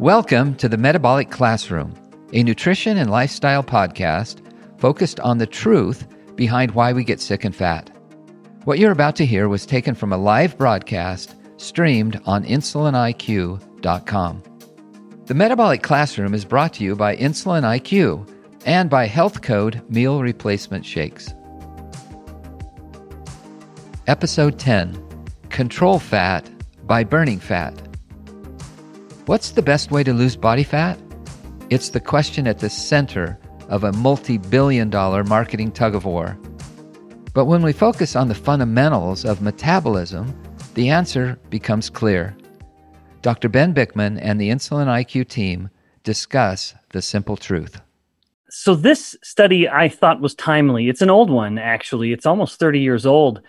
Welcome 0.00 0.54
to 0.54 0.66
the 0.66 0.78
Metabolic 0.78 1.30
Classroom, 1.30 1.92
a 2.32 2.42
nutrition 2.42 2.96
and 2.96 3.10
lifestyle 3.10 3.62
podcast 3.62 4.40
focused 4.78 5.20
on 5.20 5.36
the 5.36 5.46
truth 5.46 6.06
behind 6.36 6.70
why 6.70 6.94
we 6.94 7.04
get 7.04 7.20
sick 7.20 7.44
and 7.44 7.54
fat. 7.54 7.90
What 8.64 8.78
you're 8.78 8.92
about 8.92 9.14
to 9.16 9.26
hear 9.26 9.46
was 9.46 9.66
taken 9.66 9.94
from 9.94 10.10
a 10.10 10.16
live 10.16 10.56
broadcast 10.56 11.34
streamed 11.58 12.18
on 12.24 12.46
insuliniq.com. 12.46 14.42
The 15.26 15.34
Metabolic 15.34 15.82
Classroom 15.82 16.32
is 16.32 16.46
brought 16.46 16.72
to 16.74 16.82
you 16.82 16.96
by 16.96 17.14
Insulin 17.16 17.64
IQ 17.64 18.26
and 18.64 18.88
by 18.88 19.04
Health 19.04 19.42
Code 19.42 19.82
Meal 19.90 20.22
Replacement 20.22 20.86
Shakes. 20.86 21.34
Episode 24.06 24.58
10 24.58 25.26
Control 25.50 25.98
Fat 25.98 26.48
by 26.86 27.04
Burning 27.04 27.38
Fat. 27.38 27.89
What's 29.26 29.50
the 29.50 29.62
best 29.62 29.90
way 29.90 30.02
to 30.02 30.14
lose 30.14 30.34
body 30.34 30.64
fat? 30.64 30.98
It's 31.68 31.90
the 31.90 32.00
question 32.00 32.46
at 32.46 32.58
the 32.58 32.70
center 32.70 33.38
of 33.68 33.84
a 33.84 33.92
multi 33.92 34.38
billion 34.38 34.88
dollar 34.88 35.22
marketing 35.24 35.72
tug 35.72 35.94
of 35.94 36.06
war. 36.06 36.38
But 37.34 37.44
when 37.44 37.62
we 37.62 37.72
focus 37.72 38.16
on 38.16 38.28
the 38.28 38.34
fundamentals 38.34 39.24
of 39.24 39.42
metabolism, 39.42 40.34
the 40.74 40.88
answer 40.88 41.38
becomes 41.50 41.90
clear. 41.90 42.34
Dr. 43.20 43.50
Ben 43.50 43.74
Bikman 43.74 44.18
and 44.20 44.40
the 44.40 44.48
Insulin 44.48 44.86
IQ 44.86 45.28
team 45.28 45.68
discuss 46.02 46.74
the 46.92 47.02
simple 47.02 47.36
truth. 47.36 47.80
So, 48.48 48.74
this 48.74 49.16
study 49.22 49.68
I 49.68 49.88
thought 49.88 50.20
was 50.20 50.34
timely. 50.34 50.88
It's 50.88 51.02
an 51.02 51.10
old 51.10 51.30
one, 51.30 51.58
actually. 51.58 52.12
It's 52.12 52.26
almost 52.26 52.58
30 52.58 52.80
years 52.80 53.04
old, 53.06 53.42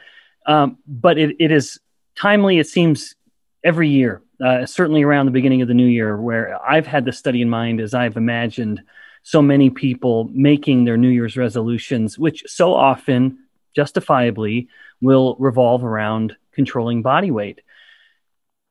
um, 0.46 0.78
but 0.86 1.18
it, 1.18 1.36
it 1.40 1.52
is 1.52 1.80
timely, 2.16 2.60
it 2.60 2.68
seems, 2.68 3.16
every 3.64 3.88
year 3.88 4.22
uh, 4.44 4.66
certainly 4.66 5.04
around 5.04 5.26
the 5.26 5.32
beginning 5.32 5.62
of 5.62 5.68
the 5.68 5.74
new 5.74 5.86
year, 5.88 6.18
where 6.18 6.60
I've 6.68 6.88
had 6.88 7.06
the 7.06 7.12
study 7.12 7.42
in 7.42 7.50
mind 7.50 7.80
as 7.80 7.94
I've 7.94 8.18
imagined 8.18 8.82
so 9.24 9.42
many 9.42 9.70
people 9.70 10.30
making 10.34 10.86
their 10.86 10.98
New 10.98 11.10
Year's 11.10 11.38
resolutions, 11.38 12.18
which 12.18 12.44
so 12.48 12.74
often, 12.74 13.38
justifiably, 13.76 14.68
will 15.00 15.36
revolve 15.40 15.84
around 15.84 16.36
controlling 16.54 17.02
body 17.02 17.32
weight. 17.32 17.62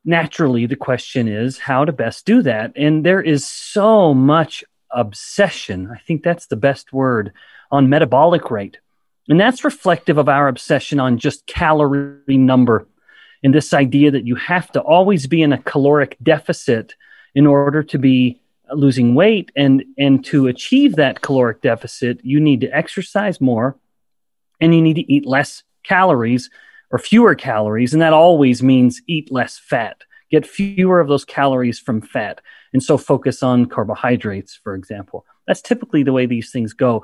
Naturally, 0.03 0.65
the 0.65 0.75
question 0.75 1.27
is 1.27 1.57
how 1.57 1.85
to 1.85 1.91
best 1.91 2.25
do 2.25 2.41
that. 2.41 2.73
And 2.75 3.05
there 3.05 3.21
is 3.21 3.47
so 3.47 4.13
much 4.13 4.63
obsession, 4.89 5.89
I 5.93 5.99
think 5.99 6.23
that's 6.23 6.47
the 6.47 6.55
best 6.55 6.91
word, 6.91 7.31
on 7.71 7.89
metabolic 7.89 8.51
rate. 8.51 8.77
And 9.29 9.39
that's 9.39 9.63
reflective 9.63 10.17
of 10.17 10.27
our 10.27 10.47
obsession 10.47 10.99
on 10.99 11.17
just 11.17 11.45
calorie 11.45 12.17
number 12.27 12.87
and 13.43 13.53
this 13.53 13.73
idea 13.73 14.11
that 14.11 14.25
you 14.25 14.35
have 14.35 14.71
to 14.71 14.81
always 14.81 15.27
be 15.27 15.41
in 15.41 15.53
a 15.53 15.61
caloric 15.61 16.17
deficit 16.21 16.95
in 17.33 17.47
order 17.47 17.81
to 17.83 17.97
be 17.97 18.41
losing 18.73 19.15
weight. 19.15 19.51
And 19.55 19.83
and 19.97 20.23
to 20.25 20.47
achieve 20.47 20.95
that 20.95 21.21
caloric 21.21 21.61
deficit 21.61 22.23
you 22.23 22.39
need 22.39 22.61
to 22.61 22.75
exercise 22.75 23.41
more 23.41 23.77
and 24.59 24.73
you 24.73 24.81
need 24.81 24.95
to 24.95 25.11
eat 25.11 25.25
less 25.25 25.63
calories 25.83 26.49
or 26.91 26.99
fewer 26.99 27.35
calories. 27.35 27.93
And 27.93 28.01
that 28.01 28.13
always 28.13 28.61
means 28.61 29.01
eat 29.07 29.31
less 29.31 29.57
fat. 29.57 30.03
Get 30.29 30.45
fewer 30.45 30.99
of 30.99 31.07
those 31.07 31.25
calories 31.25 31.79
from 31.79 32.01
fat. 32.01 32.41
And 32.73 32.81
so 32.81 32.97
focus 32.97 33.43
on 33.43 33.65
carbohydrates 33.65 34.55
for 34.55 34.75
example. 34.75 35.25
That's 35.47 35.61
typically 35.61 36.03
the 36.03 36.13
way 36.13 36.25
these 36.25 36.51
things 36.51 36.73
go. 36.73 37.03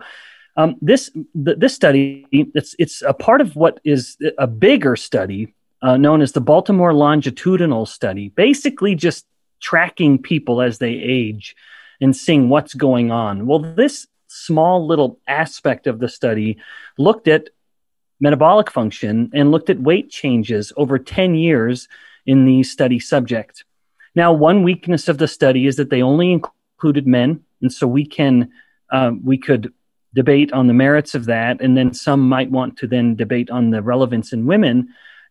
Um, 0.56 0.75
this 0.81 1.12
th- 1.12 1.58
this 1.58 1.74
study 1.74 2.25
it's 2.31 2.75
it's 2.80 3.02
a 3.02 3.14
part 3.14 3.42
of 3.42 3.56
what 3.56 3.80
is 3.84 4.18
a 4.38 4.48
bigger 4.48 4.96
study 4.96 5.54
uh, 5.81 5.97
known 5.97 6.21
as 6.21 6.31
the 6.31 6.41
Baltimore 6.41 6.93
Longitudinal 6.93 7.85
Study, 7.85 8.29
basically 8.29 8.95
just 8.95 9.25
tracking 9.59 10.21
people 10.21 10.61
as 10.61 10.77
they 10.77 10.93
age 10.93 11.55
and 12.01 12.15
seeing 12.15 12.49
what's 12.49 12.73
going 12.73 13.11
on. 13.11 13.47
Well, 13.47 13.59
this 13.59 14.07
small 14.27 14.85
little 14.85 15.19
aspect 15.27 15.88
of 15.88 15.99
the 15.99 16.09
study 16.09 16.57
looked 16.97 17.27
at 17.27 17.49
metabolic 18.19 18.71
function 18.71 19.29
and 19.33 19.51
looked 19.51 19.69
at 19.69 19.79
weight 19.79 20.09
changes 20.09 20.73
over 20.77 20.97
10 20.97 21.35
years 21.35 21.88
in 22.25 22.45
the 22.45 22.63
study 22.63 22.99
subject. 22.99 23.63
Now, 24.15 24.33
one 24.33 24.63
weakness 24.63 25.07
of 25.07 25.17
the 25.17 25.27
study 25.27 25.67
is 25.67 25.75
that 25.75 25.89
they 25.89 26.01
only 26.01 26.31
included 26.31 27.07
men, 27.07 27.44
and 27.61 27.71
so 27.71 27.88
we 27.88 28.05
can 28.05 28.51
uh, 28.91 29.11
we 29.23 29.38
could 29.38 29.73
debate 30.13 30.51
on 30.53 30.67
the 30.67 30.73
merits 30.73 31.13
of 31.13 31.25
that, 31.25 31.61
and 31.61 31.77
then 31.77 31.94
some 31.94 32.27
might 32.27 32.49
want 32.49 32.77
to 32.77 32.88
then 32.88 33.15
debate 33.15 33.49
on 33.49 33.69
the 33.69 33.81
relevance 33.81 34.33
in 34.33 34.45
women 34.45 34.89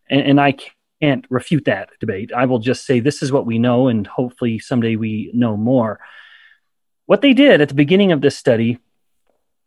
and, 0.09 0.21
and 0.21 0.41
I 0.41 0.56
can't 1.00 1.27
refute 1.28 1.67
that 1.67 1.91
debate. 2.00 2.33
I 2.34 2.47
will 2.47 2.59
just 2.59 2.87
say 2.87 3.00
this 3.00 3.22
is 3.22 3.33
what 3.33 3.47
we 3.47 3.59
know, 3.59 3.89
and 3.89 4.06
hopefully 4.06 4.59
someday 4.59 4.97
we 4.97 5.31
know 5.34 5.56
more. 5.56 6.00
What 7.06 7.21
they 7.21 7.34
did 7.34 7.61
at 7.61 7.69
the 7.69 7.75
beginning 7.75 8.12
of 8.12 8.21
this 8.21 8.37
study, 8.37 8.78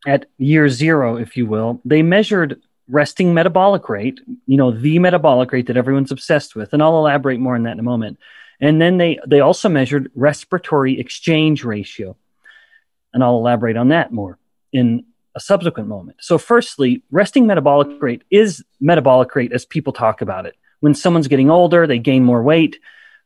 at 0.08 0.26
year 0.38 0.70
zero, 0.70 1.18
if 1.18 1.38
you 1.38 1.46
will, 1.46 1.82
they 1.86 2.02
measured 2.02 2.62
resting 2.88 3.34
metabolic 3.34 3.88
rate, 3.88 4.20
you 4.48 4.58
know, 4.58 4.72
the 4.72 5.00
metabolic 5.00 5.52
rate 5.52 5.68
that 5.68 5.78
everyone's 5.78 6.12
obsessed 6.12 6.56
with. 6.56 6.74
And 6.74 6.82
I'll 6.82 6.98
elaborate 6.98 7.40
more 7.40 7.56
on 7.56 7.64
that 7.64 7.74
in 7.74 7.80
a 7.80 7.84
moment. 7.84 8.18
And 8.60 8.82
then 8.82 8.98
they, 8.98 9.20
they 9.28 9.40
also 9.40 9.70
measured 9.70 10.12
respiratory 10.16 11.00
exchange 11.00 11.64
ratio. 11.64 12.18
And 13.14 13.24
I'll 13.24 13.38
elaborate 13.38 13.78
on 13.78 13.90
that 13.90 14.12
more 14.12 14.38
in 14.74 15.06
a 15.36 15.40
subsequent 15.40 15.88
moment. 15.88 16.18
So, 16.22 16.38
firstly, 16.38 17.04
resting 17.12 17.46
metabolic 17.46 18.02
rate 18.02 18.24
is 18.32 18.64
metabolic 18.80 19.34
rate 19.36 19.52
as 19.52 19.66
people 19.66 19.94
talk 19.94 20.22
about 20.22 20.46
it. 20.46 20.56
When 20.80 20.96
someone's 20.96 21.28
getting 21.28 21.50
older, 21.50 21.86
they 21.86 22.00
gain 22.00 22.24
more 22.24 22.42
weight, 22.42 22.80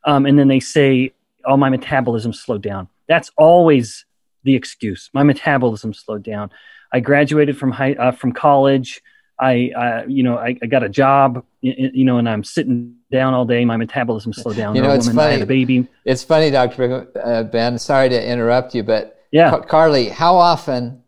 um, 0.05 0.25
and 0.25 0.37
then 0.37 0.47
they 0.47 0.59
say, 0.59 1.11
"Oh, 1.45 1.57
my 1.57 1.69
metabolism 1.69 2.33
slowed 2.33 2.61
down." 2.61 2.87
That's 3.07 3.31
always 3.37 4.05
the 4.43 4.55
excuse. 4.55 5.09
My 5.13 5.23
metabolism 5.23 5.93
slowed 5.93 6.23
down. 6.23 6.51
I 6.91 6.99
graduated 6.99 7.57
from 7.57 7.71
high 7.71 7.93
uh, 7.93 8.11
from 8.11 8.33
college. 8.33 9.01
I, 9.39 9.71
uh, 9.75 10.03
you 10.07 10.23
know, 10.23 10.37
I, 10.37 10.55
I, 10.61 10.67
got 10.67 10.83
a 10.83 10.89
job, 10.89 11.43
you 11.61 12.05
know, 12.05 12.19
and 12.19 12.29
I'm 12.29 12.43
sitting 12.43 12.95
down 13.11 13.33
all 13.33 13.45
day. 13.45 13.65
My 13.65 13.77
metabolism 13.77 14.31
slowed 14.31 14.55
down. 14.55 14.75
You 14.75 14.83
know, 14.83 14.93
it's 14.93 15.07
funny. 15.07 15.19
I 15.19 15.31
had 15.31 15.41
a 15.41 15.45
baby. 15.47 15.87
It's 16.05 16.23
funny, 16.23 16.51
Doctor 16.51 17.07
uh, 17.21 17.43
Ben. 17.43 17.79
Sorry 17.79 18.09
to 18.09 18.31
interrupt 18.31 18.75
you, 18.75 18.83
but 18.83 19.25
yeah, 19.31 19.59
Carly, 19.67 20.09
how 20.09 20.35
often 20.35 21.02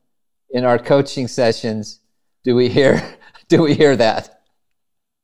in 0.56 0.64
our 0.64 0.80
coaching 0.80 1.28
sessions 1.28 2.00
do 2.46 2.56
we 2.56 2.70
hear 2.70 3.04
do 3.50 3.62
we 3.62 3.76
hear 3.76 3.96
that? 3.98 4.42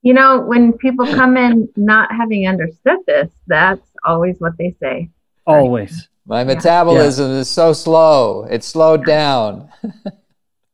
You 0.03 0.13
know, 0.13 0.41
when 0.41 0.73
people 0.73 1.05
come 1.05 1.37
in 1.37 1.69
not 1.75 2.11
having 2.11 2.47
understood 2.47 2.97
this, 3.07 3.31
that's 3.47 3.87
always 4.03 4.35
what 4.39 4.57
they 4.57 4.75
say. 4.81 5.09
Always. 5.45 6.09
My 6.25 6.43
metabolism 6.43 7.31
yeah. 7.31 7.39
is 7.39 7.49
so 7.49 7.71
slow. 7.71 8.45
It's 8.49 8.67
slowed 8.67 9.05
down. 9.05 9.69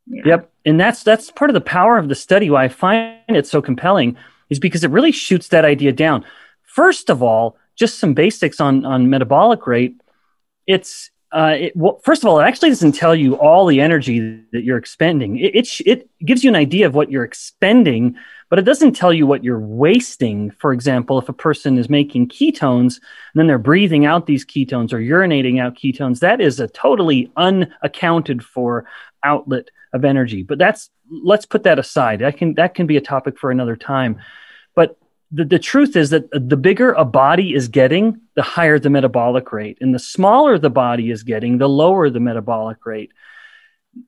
yeah. 0.08 0.24
Yep. 0.26 0.52
And 0.66 0.80
that's 0.80 1.04
that's 1.04 1.30
part 1.30 1.50
of 1.50 1.54
the 1.54 1.62
power 1.62 1.98
of 1.98 2.10
the 2.10 2.16
study. 2.16 2.50
Why 2.50 2.66
I 2.66 2.68
find 2.70 3.20
it 3.30 3.46
so 3.46 3.62
compelling 3.62 4.18
is 4.50 4.60
because 4.60 4.84
it 4.84 4.92
really 4.92 5.12
shoots 5.12 5.50
that 5.50 5.66
idea 5.66 5.92
down. 5.92 6.26
First 6.64 7.10
of 7.10 7.22
all, 7.22 7.58
just 7.76 8.00
some 8.00 8.16
basics 8.16 8.60
on 8.60 8.86
on 8.86 9.10
metabolic 9.10 9.68
rate. 9.68 10.02
It's 10.66 11.12
uh, 11.38 11.56
it, 11.60 11.76
well, 11.76 12.02
first 12.04 12.24
of 12.24 12.28
all, 12.28 12.40
it 12.40 12.46
actually 12.46 12.70
doesn't 12.70 12.94
tell 12.94 13.14
you 13.14 13.36
all 13.36 13.68
the 13.68 13.80
energy 13.80 14.44
that 14.52 14.64
you're 14.64 14.78
expending. 14.78 15.38
It, 15.38 15.56
it, 15.56 15.82
it 15.86 16.10
gives 16.26 16.44
you 16.44 16.50
an 16.50 16.56
idea 16.56 16.88
of 16.88 16.96
what 16.96 17.12
you're 17.12 17.24
expending, 17.24 18.16
but 18.50 18.58
it 18.58 18.64
doesn't 18.64 18.94
tell 18.94 19.14
you 19.14 19.28
what 19.28 19.44
you're 19.44 19.60
wasting. 19.60 20.50
For 20.50 20.74
example, 20.74 21.20
if 21.20 21.30
a 21.30 21.34
person 21.34 21.78
is 21.78 21.90
making 21.90 22.30
ketones 22.30 22.96
and 22.96 23.36
then 23.36 23.46
they're 23.46 23.60
breathing 23.60 24.04
out 24.04 24.26
these 24.26 24.44
ketones 24.44 24.92
or 24.92 24.98
urinating 24.98 25.62
out 25.62 25.76
ketones, 25.76 26.22
that 26.22 26.42
is 26.42 26.60
a 26.60 26.68
totally 26.70 27.32
unaccounted 27.38 28.44
for 28.44 28.88
outlet 29.22 29.70
of 29.94 30.04
energy. 30.04 30.42
But 30.42 30.58
that's 30.58 30.90
let's 31.24 31.46
put 31.46 31.62
that 31.64 31.78
aside. 31.78 32.18
That 32.22 32.38
can 32.38 32.56
that 32.56 32.74
can 32.74 32.88
be 32.88 32.98
a 32.98 33.02
topic 33.02 33.38
for 33.38 33.52
another 33.52 33.76
time. 33.76 34.20
The, 35.32 35.46
the 35.46 35.60
truth 35.60 35.96
is 35.96 36.10
that 36.12 36.30
the 36.32 36.58
bigger 36.58 36.94
a 36.94 37.04
body 37.04 37.54
is 37.54 37.68
getting, 37.68 38.22
the 38.36 38.42
higher 38.42 38.80
the 38.80 38.90
metabolic 38.90 39.52
rate. 39.52 39.78
And 39.82 39.94
the 39.94 40.00
smaller 40.00 40.58
the 40.58 40.70
body 40.70 41.12
is 41.12 41.24
getting, 41.24 41.58
the 41.58 41.68
lower 41.68 42.10
the 42.10 42.20
metabolic 42.20 42.86
rate. 42.86 43.12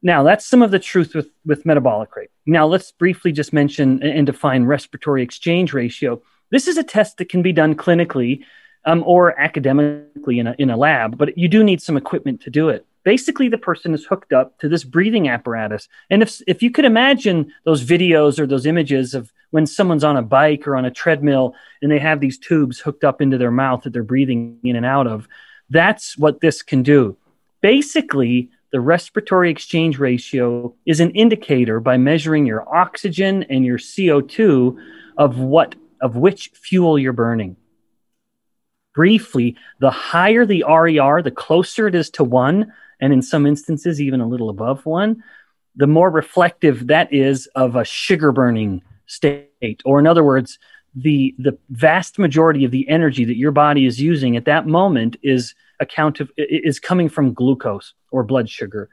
Now, 0.01 0.23
that's 0.23 0.45
some 0.45 0.61
of 0.61 0.71
the 0.71 0.79
truth 0.79 1.15
with, 1.15 1.29
with 1.45 1.65
metabolic 1.65 2.15
rate. 2.15 2.29
Now, 2.45 2.67
let's 2.67 2.91
briefly 2.91 3.31
just 3.31 3.53
mention 3.53 4.01
and 4.03 4.25
define 4.25 4.65
respiratory 4.65 5.23
exchange 5.23 5.73
ratio. 5.73 6.21
This 6.51 6.67
is 6.67 6.77
a 6.77 6.83
test 6.83 7.17
that 7.17 7.29
can 7.29 7.41
be 7.41 7.51
done 7.51 7.75
clinically 7.75 8.43
um, 8.85 9.03
or 9.05 9.39
academically 9.39 10.39
in 10.39 10.47
a, 10.47 10.55
in 10.57 10.69
a 10.69 10.77
lab, 10.77 11.17
but 11.17 11.37
you 11.37 11.47
do 11.47 11.63
need 11.63 11.81
some 11.81 11.97
equipment 11.97 12.41
to 12.41 12.49
do 12.49 12.69
it. 12.69 12.85
Basically, 13.03 13.47
the 13.49 13.57
person 13.57 13.93
is 13.93 14.05
hooked 14.05 14.33
up 14.33 14.57
to 14.59 14.69
this 14.69 14.83
breathing 14.83 15.29
apparatus. 15.29 15.87
And 16.09 16.21
if, 16.21 16.41
if 16.47 16.61
you 16.61 16.69
could 16.69 16.85
imagine 16.85 17.51
those 17.63 17.83
videos 17.83 18.39
or 18.39 18.45
those 18.45 18.65
images 18.65 19.13
of 19.13 19.31
when 19.51 19.65
someone's 19.65 20.03
on 20.03 20.17
a 20.17 20.21
bike 20.21 20.67
or 20.67 20.75
on 20.75 20.85
a 20.85 20.91
treadmill 20.91 21.55
and 21.81 21.91
they 21.91 21.99
have 21.99 22.19
these 22.19 22.37
tubes 22.37 22.79
hooked 22.79 23.03
up 23.03 23.21
into 23.21 23.37
their 23.37 23.51
mouth 23.51 23.83
that 23.83 23.93
they're 23.93 24.03
breathing 24.03 24.59
in 24.63 24.75
and 24.75 24.85
out 24.85 25.07
of, 25.07 25.27
that's 25.69 26.17
what 26.17 26.41
this 26.41 26.61
can 26.61 26.83
do. 26.83 27.17
Basically, 27.61 28.49
the 28.71 28.79
respiratory 28.79 29.49
exchange 29.49 29.97
ratio 29.97 30.73
is 30.85 30.99
an 30.99 31.11
indicator 31.11 31.79
by 31.79 31.97
measuring 31.97 32.45
your 32.45 32.67
oxygen 32.73 33.43
and 33.49 33.65
your 33.65 33.77
CO2 33.77 34.77
of 35.17 35.39
what 35.39 35.75
of 36.01 36.15
which 36.15 36.51
fuel 36.53 36.97
you're 36.97 37.11
burning. 37.11 37.57
Briefly, 38.93 39.55
the 39.79 39.91
higher 39.91 40.45
the 40.45 40.63
RER, 40.67 41.21
the 41.21 41.31
closer 41.31 41.87
it 41.87 41.95
is 41.95 42.09
to 42.11 42.23
1 42.23 42.71
and 42.99 43.13
in 43.13 43.21
some 43.21 43.45
instances 43.45 44.01
even 44.01 44.19
a 44.19 44.27
little 44.27 44.49
above 44.49 44.85
1, 44.85 45.23
the 45.75 45.87
more 45.87 46.09
reflective 46.09 46.87
that 46.87 47.11
is 47.13 47.47
of 47.55 47.75
a 47.75 47.85
sugar 47.85 48.31
burning 48.31 48.81
state 49.05 49.81
or 49.85 49.99
in 49.99 50.07
other 50.07 50.23
words, 50.23 50.59
the 50.95 51.35
the 51.37 51.57
vast 51.69 52.17
majority 52.17 52.65
of 52.65 52.71
the 52.71 52.87
energy 52.89 53.23
that 53.23 53.37
your 53.37 53.51
body 53.51 53.85
is 53.85 54.01
using 54.01 54.35
at 54.35 54.45
that 54.45 54.65
moment 54.67 55.17
is 55.21 55.53
account 55.79 56.19
of 56.19 56.31
is 56.37 56.79
coming 56.79 57.07
from 57.07 57.33
glucose 57.33 57.93
or 58.11 58.23
blood 58.23 58.49
sugar. 58.49 58.89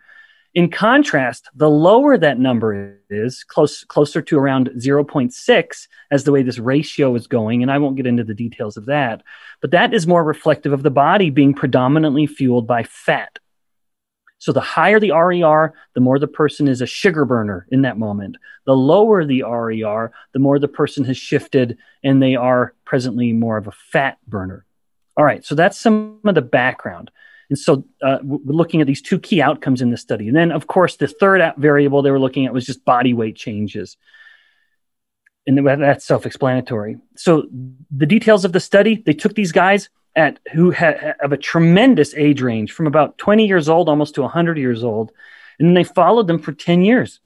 In 0.57 0.71
contrast, 0.71 1.51
the 1.55 1.69
lower 1.69 2.17
that 2.17 2.39
number 2.39 2.99
is, 3.11 3.45
close 3.45 3.85
closer 3.85 4.23
to 4.23 4.39
around 4.39 4.71
0.6 4.79 5.89
as 6.11 6.25
the 6.25 6.33
way 6.33 6.43
this 6.43 6.59
ratio 6.59 7.15
is 7.15 7.27
going, 7.27 7.61
and 7.61 7.71
I 7.71 7.77
won't 7.77 7.97
get 7.97 8.07
into 8.07 8.25
the 8.25 8.33
details 8.33 8.79
of 8.79 8.87
that, 8.87 9.23
but 9.61 9.73
that 9.73 9.93
is 9.93 10.07
more 10.07 10.25
reflective 10.25 10.73
of 10.73 10.83
the 10.83 10.91
body 10.91 11.29
being 11.29 11.53
predominantly 11.53 12.27
fueled 12.27 12.67
by 12.67 12.85
fat. 12.85 13.39
So 14.39 14.51
the 14.51 14.63
higher 14.63 14.99
the 14.99 15.13
RER, 15.13 15.75
the 15.95 16.01
more 16.01 16.19
the 16.19 16.27
person 16.27 16.69
is 16.69 16.81
a 16.81 16.87
sugar 16.87 17.27
burner 17.27 17.67
in 17.71 17.83
that 17.83 17.99
moment. 17.99 18.39
The 18.65 18.75
lower 18.75 19.27
the 19.27 19.43
RER, 19.43 20.11
the 20.33 20.39
more 20.39 20.59
the 20.59 20.69
person 20.69 21.05
has 21.05 21.19
shifted 21.19 21.77
and 22.03 22.23
they 22.23 22.35
are 22.35 22.73
presently 22.87 23.35
more 23.35 23.59
of 23.59 23.67
a 23.67 23.73
fat 23.73 24.17
burner. 24.27 24.65
All 25.19 25.25
right, 25.25 25.45
so 25.45 25.55
that's 25.55 25.79
some 25.79 26.21
of 26.25 26.35
the 26.35 26.41
background. 26.41 27.11
And 27.49 27.59
so 27.59 27.85
uh, 28.03 28.19
we're 28.23 28.55
looking 28.55 28.81
at 28.81 28.87
these 28.87 29.03
two 29.03 29.19
key 29.19 29.41
outcomes 29.41 29.81
in 29.81 29.91
the 29.91 29.97
study. 29.97 30.27
And 30.29 30.37
then, 30.37 30.51
of 30.51 30.67
course, 30.67 30.97
the 30.97 31.07
third 31.07 31.55
variable 31.57 32.03
they 32.03 32.11
were 32.11 32.19
looking 32.19 32.47
at 32.47 32.53
was 32.53 32.67
just 32.67 32.85
body 32.85 33.15
weight 33.15 33.37
changes. 33.37 33.97
And 35.47 35.65
that's 35.65 36.05
self 36.05 36.27
explanatory. 36.27 36.97
So 37.15 37.45
the 37.91 38.07
details 38.07 38.45
of 38.45 38.53
the 38.53 38.59
study 38.61 39.03
they 39.07 39.13
took 39.13 39.35
these 39.35 39.53
guys 39.53 39.89
at 40.17 40.41
who 40.53 40.71
had 40.71 41.15
of 41.21 41.33
a 41.33 41.37
tremendous 41.37 42.15
age 42.15 42.41
range 42.41 42.73
from 42.73 42.87
about 42.87 43.17
20 43.19 43.47
years 43.47 43.69
old 43.69 43.89
almost 43.89 44.17
to 44.17 44.23
100 44.23 44.59
years 44.59 44.83
old. 44.83 45.13
And 45.61 45.77
they 45.77 45.85
followed 45.85 46.27
them 46.27 46.41
for 46.41 46.53
10 46.53 46.83
years. 46.83 47.21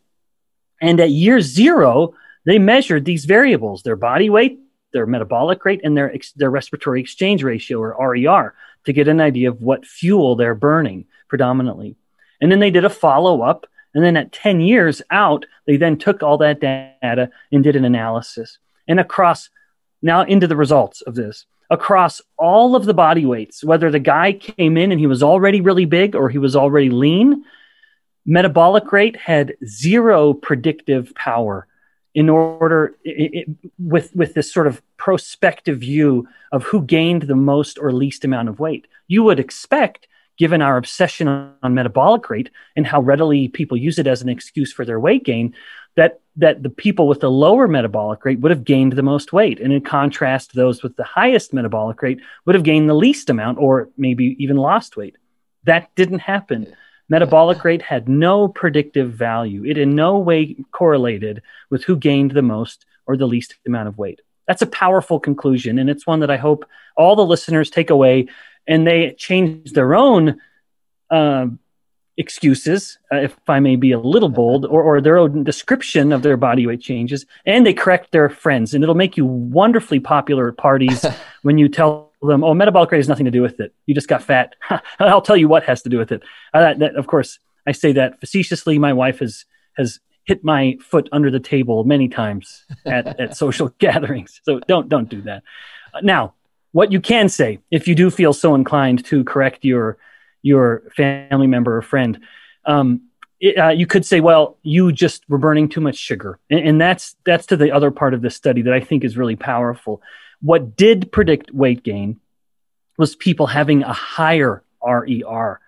And 0.83 1.01
at 1.01 1.11
year 1.11 1.41
zero, 1.41 2.15
they 2.45 2.59
measured 2.59 3.05
these 3.05 3.25
variables 3.25 3.83
their 3.83 3.97
body 3.97 4.29
weight, 4.29 4.59
their 4.93 5.07
metabolic 5.07 5.65
rate 5.65 5.81
and 5.83 5.97
their 5.97 6.15
their 6.37 6.51
respiratory 6.51 7.01
exchange 7.01 7.43
ratio 7.43 7.79
or 7.79 7.97
RER 7.99 8.55
to 8.87 8.93
get 8.93 9.09
an 9.09 9.21
idea 9.21 9.51
of 9.51 9.61
what 9.61 9.87
fuel 9.87 10.37
they're 10.37 10.55
burning 10.55 11.07
predominantly. 11.29 11.97
And 12.41 12.51
then 12.51 12.61
they 12.61 12.71
did 12.71 12.85
a 12.85 12.91
follow 12.91 13.43
up 13.43 13.67
and 13.95 14.05
then 14.05 14.17
at 14.17 14.33
10 14.33 14.61
years 14.61 15.03
out 15.11 15.47
they 15.67 15.77
then 15.77 15.99
took 15.99 16.23
all 16.23 16.39
that 16.39 16.61
data 16.61 17.31
and 17.53 17.63
did 17.63 17.77
an 17.77 17.85
analysis. 17.85 18.59
And 18.89 19.01
across 19.01 19.51
now 20.03 20.23
into 20.23 20.47
the 20.47 20.57
results 20.57 21.03
of 21.03 21.15
this 21.15 21.47
across 21.71 22.21
all 22.37 22.75
of 22.75 22.85
the 22.85 22.95
body 22.95 23.25
weights 23.25 23.63
whether 23.63 23.91
the 23.91 23.99
guy 23.99 24.33
came 24.33 24.77
in 24.77 24.91
and 24.91 25.01
he 25.01 25.07
was 25.07 25.23
already 25.23 25.61
really 25.61 25.85
big 25.85 26.17
or 26.17 26.29
he 26.29 26.39
was 26.39 26.57
already 26.57 26.91
lean 26.91 27.45
metabolic 28.27 28.91
rate 28.93 29.17
had 29.17 29.55
zero 29.65 30.33
predictive 30.33 31.15
power 31.15 31.67
in 32.15 32.29
order 32.29 32.97
it, 33.05 33.31
it, 33.33 33.71
with 33.79 34.15
with 34.15 34.35
this 34.35 34.53
sort 34.53 34.67
of 34.67 34.83
prospective 34.97 35.79
view 35.79 36.27
of 36.53 36.65
who 36.65 36.83
gained 36.83 37.23
the 37.23 37.37
most 37.37 37.79
or 37.79 37.93
least 37.93 38.25
amount 38.25 38.49
of 38.49 38.59
weight. 38.59 38.87
You 39.09 39.23
would 39.25 39.41
expect 39.41 40.09
given 40.39 40.63
our 40.63 40.79
obsession 40.79 41.29
on 41.29 41.75
metabolic 41.75 42.31
rate 42.31 42.51
and 42.75 42.87
how 42.87 43.01
readily 43.01 43.49
people 43.49 43.77
use 43.77 43.99
it 43.99 44.07
as 44.07 44.23
an 44.23 44.29
excuse 44.31 44.73
for 44.73 44.87
their 44.87 44.99
weight 44.99 45.23
gain 45.23 45.55
that 45.97 46.21
that 46.37 46.63
the 46.63 46.71
people 46.71 47.07
with 47.07 47.21
the 47.21 47.31
lower 47.31 47.69
metabolic 47.69 48.25
rate 48.25 48.41
would 48.41 48.51
have 48.51 48.65
gained 48.65 48.95
the 48.95 49.03
most 49.03 49.33
weight. 49.33 49.61
And 49.61 49.73
in 49.73 49.83
contrast 49.83 50.55
those 50.55 50.83
with 50.83 50.97
the 50.97 51.05
highest 51.05 51.53
metabolic 51.53 52.01
rate 52.01 52.21
would 52.47 52.55
have 52.55 52.65
gained 52.65 52.89
the 52.89 52.95
least 52.95 53.29
amount 53.29 53.59
or 53.59 53.91
maybe 53.97 54.37
even 54.39 54.57
lost 54.57 54.97
weight. 54.97 55.17
That 55.65 55.95
didn't 55.95 56.21
happen 56.21 56.75
Metabolic 57.11 57.65
rate 57.65 57.83
had 57.83 58.09
no 58.09 58.49
predictive 58.49 59.13
value. 59.13 59.65
It 59.65 59.77
in 59.77 59.95
no 59.95 60.19
way 60.19 60.57
correlated 60.71 61.43
with 61.69 61.85
who 61.85 61.97
gained 61.97 62.31
the 62.31 62.43
most 62.43 62.87
or 63.05 63.17
the 63.17 63.27
least 63.27 63.57
amount 63.67 63.89
of 63.89 63.99
weight. 63.99 64.21
That's 64.47 64.63
a 64.63 64.67
powerful 64.67 65.21
conclusion, 65.21 65.79
and 65.79 65.91
it's 65.91 66.07
one 66.07 66.21
that 66.21 66.31
I 66.31 66.37
hope 66.37 66.65
all 66.97 67.17
the 67.17 67.27
listeners 67.27 67.69
take 67.69 67.91
away 67.91 68.29
and 68.67 68.87
they 68.87 69.13
change 69.19 69.73
their 69.73 69.95
own 69.95 70.41
uh, 71.11 71.47
excuses, 72.17 72.99
uh, 73.13 73.17
if 73.17 73.37
I 73.49 73.59
may 73.59 73.77
be 73.77 73.93
a 73.93 73.99
little 73.99 74.29
bold, 74.29 74.65
or, 74.67 74.83
or 74.83 75.01
their 75.01 75.19
own 75.19 75.43
description 75.43 76.13
of 76.13 76.23
their 76.23 76.37
body 76.37 76.67
weight 76.67 76.81
changes, 76.81 77.27
and 77.47 77.67
they 77.67 77.73
correct 77.73 78.13
their 78.13 78.29
friends. 78.29 78.75
And 78.75 78.85
it'll 78.85 78.95
make 78.95 79.17
you 79.17 79.25
wonderfully 79.25 79.99
popular 79.99 80.49
at 80.49 80.57
parties 80.57 81.05
when 81.43 81.59
you 81.59 81.69
tell 81.69 82.10
them, 82.23 82.45
oh, 82.45 82.55
metabolic 82.55 82.91
rate 82.91 82.99
has 82.99 83.09
nothing 83.09 83.25
to 83.25 83.31
do 83.31 83.43
with 83.43 83.61
it. 83.61 83.75
You 83.87 83.95
just 83.95 84.09
got 84.09 84.23
fat. 84.23 84.55
I'll 84.99 85.23
tell 85.23 85.37
you 85.37 85.49
what 85.49 85.65
has 85.65 85.83
to 85.83 85.89
do 85.89 85.99
with 85.99 86.13
it. 86.13 86.23
Uh, 86.53 86.75
that, 86.75 86.97
of 86.97 87.07
course, 87.07 87.39
I 87.67 87.73
say 87.73 87.93
that 87.93 88.21
facetiously. 88.21 88.79
My 88.79 88.93
wife 88.93 89.21
has 89.21 89.45
has 89.77 90.01
hit 90.25 90.45
my 90.45 90.77
foot 90.81 91.09
under 91.13 91.31
the 91.31 91.41
table 91.41 91.85
many 91.85 92.09
times 92.09 92.65
at, 92.87 93.19
at 93.21 93.37
social 93.37 93.69
gatherings. 93.79 94.41
So 94.45 94.61
don't 94.61 94.89
don't 94.89 95.09
do 95.09 95.23
that. 95.23 95.43
Uh, 95.95 96.01
now, 96.03 96.35
what 96.73 96.93
you 96.93 97.01
can 97.01 97.29
say, 97.29 97.61
if 97.71 97.89
you 97.89 97.95
do 97.95 98.11
feel 98.11 98.33
so 98.33 98.55
inclined 98.55 99.05
to 99.07 99.25
correct 99.25 99.65
your 99.65 99.99
your 100.43 100.83
family 100.97 101.47
member 101.47 101.77
or 101.77 101.83
friend, 101.83 102.21
um, 102.65 103.03
it, 103.41 103.59
uh, 103.59 103.69
you 103.69 103.87
could 103.87 104.07
say, 104.07 104.21
well, 104.21 104.59
you 104.63 104.93
just 104.93 105.29
were 105.29 105.39
burning 105.39 105.69
too 105.69 105.81
much 105.81 105.97
sugar, 105.97 106.39
and, 106.51 106.61
and 106.61 106.81
that's 106.81 107.17
that's 107.25 107.47
to 107.47 107.57
the 107.57 107.73
other 107.73 107.91
part 107.91 108.15
of 108.15 108.23
the 108.23 108.31
study 108.31 108.63
that 108.63 108.73
I 108.73 108.81
think 108.81 109.05
is 109.05 109.17
really 109.17 109.37
powerful. 109.37 110.03
What 110.43 110.77
did 110.77 111.13
predict 111.13 111.53
weight 111.53 111.83
gain 111.83 112.21
was 112.97 113.17
people 113.17 113.47
having 113.47 113.83
a 113.83 113.93
higher 113.93 114.63
RER. 114.85 115.61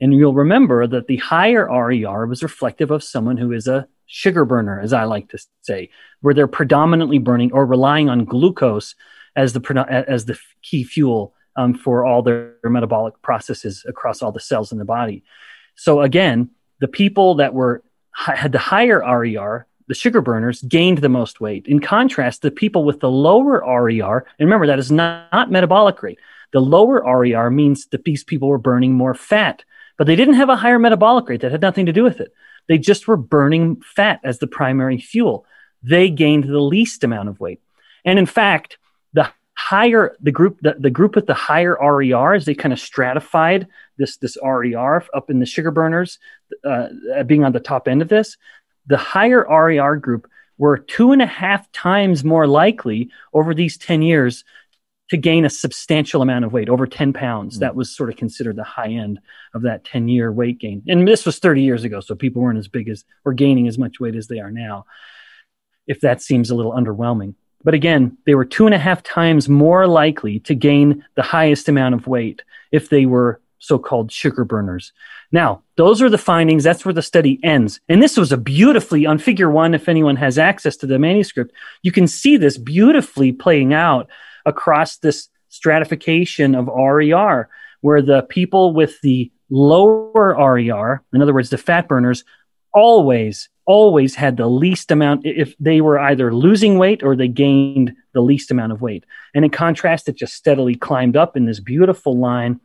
And 0.00 0.14
you'll 0.14 0.34
remember 0.34 0.86
that 0.86 1.06
the 1.06 1.16
higher 1.18 1.66
RER 1.66 2.26
was 2.26 2.42
reflective 2.42 2.90
of 2.90 3.02
someone 3.02 3.36
who 3.36 3.52
is 3.52 3.66
a 3.66 3.88
sugar 4.06 4.44
burner, 4.44 4.80
as 4.80 4.92
I 4.92 5.04
like 5.04 5.28
to 5.30 5.38
say, 5.62 5.90
where 6.20 6.34
they're 6.34 6.46
predominantly 6.46 7.18
burning 7.18 7.52
or 7.52 7.66
relying 7.66 8.08
on 8.08 8.24
glucose 8.24 8.94
as 9.36 9.52
the, 9.52 10.04
as 10.08 10.24
the 10.24 10.38
key 10.62 10.84
fuel 10.84 11.34
um, 11.56 11.74
for 11.74 12.04
all 12.04 12.22
their, 12.22 12.54
their 12.62 12.70
metabolic 12.70 13.20
processes 13.22 13.84
across 13.86 14.22
all 14.22 14.32
the 14.32 14.40
cells 14.40 14.72
in 14.72 14.78
the 14.78 14.84
body. 14.84 15.24
So 15.74 16.00
again, 16.00 16.50
the 16.80 16.88
people 16.88 17.36
that 17.36 17.54
were 17.54 17.82
had 18.14 18.50
the 18.50 18.58
higher 18.58 18.98
RER 18.98 19.66
the 19.88 19.94
sugar 19.94 20.20
burners, 20.20 20.62
gained 20.62 20.98
the 20.98 21.08
most 21.08 21.40
weight. 21.40 21.66
In 21.66 21.80
contrast, 21.80 22.42
the 22.42 22.50
people 22.50 22.84
with 22.84 23.00
the 23.00 23.10
lower 23.10 23.62
RER, 23.66 24.18
and 24.38 24.46
remember 24.46 24.66
that 24.66 24.78
is 24.78 24.92
not, 24.92 25.32
not 25.32 25.50
metabolic 25.50 26.02
rate. 26.02 26.18
The 26.52 26.60
lower 26.60 27.02
RER 27.02 27.50
means 27.50 27.86
that 27.86 28.04
these 28.04 28.22
people 28.22 28.48
were 28.48 28.58
burning 28.58 28.92
more 28.92 29.14
fat, 29.14 29.64
but 29.96 30.06
they 30.06 30.16
didn't 30.16 30.34
have 30.34 30.48
a 30.48 30.56
higher 30.56 30.78
metabolic 30.78 31.28
rate. 31.28 31.40
That 31.40 31.52
had 31.52 31.60
nothing 31.60 31.86
to 31.86 31.92
do 31.92 32.04
with 32.04 32.20
it. 32.20 32.32
They 32.68 32.78
just 32.78 33.08
were 33.08 33.16
burning 33.16 33.80
fat 33.82 34.20
as 34.24 34.38
the 34.38 34.46
primary 34.46 34.98
fuel. 34.98 35.46
They 35.82 36.10
gained 36.10 36.44
the 36.44 36.60
least 36.60 37.02
amount 37.02 37.28
of 37.28 37.40
weight. 37.40 37.60
And 38.04 38.18
in 38.18 38.26
fact, 38.26 38.78
the 39.14 39.30
higher 39.54 40.16
the 40.20 40.30
group, 40.30 40.58
the, 40.60 40.76
the 40.78 40.90
group 40.90 41.16
with 41.16 41.26
the 41.26 41.34
higher 41.34 41.76
RERs, 41.80 42.44
they 42.44 42.54
kind 42.54 42.72
of 42.72 42.78
stratified 42.78 43.66
this, 43.96 44.16
this 44.18 44.36
RER 44.42 45.04
up 45.14 45.30
in 45.30 45.40
the 45.40 45.46
sugar 45.46 45.70
burners, 45.70 46.18
uh, 46.64 46.88
being 47.26 47.44
on 47.44 47.52
the 47.52 47.60
top 47.60 47.88
end 47.88 48.00
of 48.00 48.08
this. 48.08 48.36
The 48.88 48.96
higher 48.96 49.46
RER 49.48 49.96
group 49.96 50.28
were 50.58 50.76
two 50.76 51.12
and 51.12 51.22
a 51.22 51.26
half 51.26 51.70
times 51.72 52.24
more 52.24 52.46
likely 52.46 53.10
over 53.32 53.54
these 53.54 53.78
10 53.78 54.02
years 54.02 54.44
to 55.10 55.16
gain 55.16 55.44
a 55.44 55.50
substantial 55.50 56.20
amount 56.20 56.44
of 56.44 56.52
weight, 56.52 56.68
over 56.68 56.86
10 56.86 57.12
pounds. 57.12 57.56
Mm. 57.56 57.60
That 57.60 57.74
was 57.74 57.94
sort 57.94 58.10
of 58.10 58.16
considered 58.16 58.56
the 58.56 58.64
high 58.64 58.90
end 58.90 59.20
of 59.54 59.62
that 59.62 59.84
10 59.84 60.08
year 60.08 60.30
weight 60.30 60.58
gain. 60.58 60.82
And 60.88 61.06
this 61.08 61.24
was 61.24 61.38
30 61.38 61.62
years 61.62 61.84
ago, 61.84 62.00
so 62.00 62.14
people 62.14 62.42
weren't 62.42 62.58
as 62.58 62.68
big 62.68 62.88
as 62.88 63.04
or 63.24 63.32
gaining 63.32 63.68
as 63.68 63.78
much 63.78 64.00
weight 64.00 64.16
as 64.16 64.26
they 64.26 64.40
are 64.40 64.50
now, 64.50 64.84
if 65.86 66.00
that 66.00 66.20
seems 66.20 66.50
a 66.50 66.54
little 66.54 66.72
underwhelming. 66.72 67.34
But 67.64 67.74
again, 67.74 68.16
they 68.24 68.34
were 68.34 68.44
two 68.44 68.66
and 68.66 68.74
a 68.74 68.78
half 68.78 69.02
times 69.02 69.48
more 69.48 69.86
likely 69.86 70.40
to 70.40 70.54
gain 70.54 71.04
the 71.16 71.22
highest 71.22 71.68
amount 71.68 71.94
of 71.94 72.06
weight 72.06 72.42
if 72.70 72.88
they 72.88 73.06
were 73.06 73.40
so 73.58 73.78
called 73.78 74.12
sugar 74.12 74.44
burners. 74.44 74.92
Now, 75.32 75.62
those 75.76 76.00
are 76.00 76.10
the 76.10 76.18
findings. 76.18 76.64
That's 76.64 76.84
where 76.84 76.94
the 76.94 77.02
study 77.02 77.40
ends. 77.42 77.80
And 77.88 78.02
this 78.02 78.16
was 78.16 78.32
a 78.32 78.36
beautifully, 78.36 79.06
on 79.06 79.18
figure 79.18 79.50
one, 79.50 79.74
if 79.74 79.88
anyone 79.88 80.16
has 80.16 80.38
access 80.38 80.76
to 80.78 80.86
the 80.86 80.98
manuscript, 80.98 81.52
you 81.82 81.92
can 81.92 82.06
see 82.06 82.36
this 82.36 82.56
beautifully 82.56 83.32
playing 83.32 83.74
out 83.74 84.08
across 84.46 84.98
this 84.98 85.28
stratification 85.48 86.54
of 86.54 86.66
RER, 86.68 87.48
where 87.80 88.02
the 88.02 88.22
people 88.22 88.72
with 88.72 89.00
the 89.02 89.30
lower 89.50 90.34
RER, 90.34 91.02
in 91.12 91.22
other 91.22 91.34
words, 91.34 91.50
the 91.50 91.58
fat 91.58 91.88
burners, 91.88 92.24
always, 92.72 93.48
always 93.66 94.14
had 94.14 94.36
the 94.36 94.46
least 94.46 94.90
amount 94.90 95.26
if 95.26 95.54
they 95.58 95.80
were 95.80 95.98
either 95.98 96.34
losing 96.34 96.78
weight 96.78 97.02
or 97.02 97.16
they 97.16 97.28
gained 97.28 97.92
the 98.14 98.20
least 98.20 98.50
amount 98.50 98.72
of 98.72 98.80
weight. 98.80 99.04
And 99.34 99.44
in 99.44 99.50
contrast, 99.50 100.08
it 100.08 100.16
just 100.16 100.34
steadily 100.34 100.74
climbed 100.74 101.16
up 101.16 101.36
in 101.36 101.44
this 101.46 101.60
beautiful 101.60 102.16
line 102.16 102.60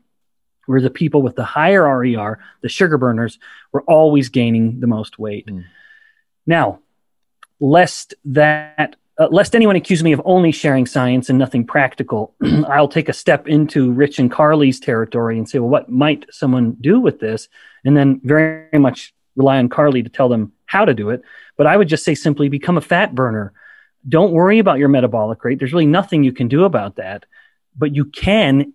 where 0.65 0.81
the 0.81 0.89
people 0.89 1.21
with 1.21 1.35
the 1.35 1.43
higher 1.43 1.83
RER, 1.83 2.39
the 2.61 2.69
sugar 2.69 2.97
burners, 2.97 3.39
were 3.71 3.83
always 3.83 4.29
gaining 4.29 4.79
the 4.79 4.87
most 4.87 5.19
weight. 5.19 5.47
Mm. 5.47 5.65
Now, 6.45 6.79
lest 7.59 8.13
that 8.25 8.95
uh, 9.19 9.27
lest 9.29 9.55
anyone 9.55 9.75
accuse 9.75 10.03
me 10.03 10.11
of 10.11 10.21
only 10.25 10.51
sharing 10.51 10.87
science 10.87 11.29
and 11.29 11.37
nothing 11.37 11.65
practical, 11.65 12.33
I'll 12.67 12.87
take 12.87 13.09
a 13.09 13.13
step 13.13 13.47
into 13.47 13.91
Rich 13.91 14.17
and 14.17 14.31
Carly's 14.31 14.79
territory 14.79 15.37
and 15.37 15.47
say, 15.47 15.59
well, 15.59 15.69
what 15.69 15.89
might 15.89 16.25
someone 16.31 16.75
do 16.81 16.99
with 16.99 17.19
this? 17.19 17.47
And 17.85 17.95
then 17.95 18.21
very 18.23 18.79
much 18.79 19.13
rely 19.35 19.59
on 19.59 19.69
Carly 19.69 20.01
to 20.01 20.09
tell 20.09 20.29
them 20.29 20.51
how 20.65 20.85
to 20.85 20.93
do 20.95 21.11
it. 21.11 21.21
But 21.57 21.67
I 21.67 21.77
would 21.77 21.87
just 21.87 22.03
say 22.03 22.15
simply 22.15 22.49
become 22.49 22.77
a 22.77 22.81
fat 22.81 23.13
burner. 23.13 23.53
Don't 24.07 24.31
worry 24.31 24.57
about 24.57 24.79
your 24.79 24.89
metabolic 24.89 25.43
rate. 25.43 25.59
There's 25.59 25.73
really 25.73 25.85
nothing 25.85 26.23
you 26.23 26.33
can 26.33 26.47
do 26.47 26.63
about 26.63 26.95
that, 26.95 27.25
but 27.77 27.95
you 27.95 28.05
can 28.05 28.73